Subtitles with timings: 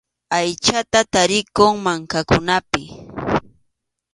[0.37, 2.83] Aychata tarinku mankakunapi.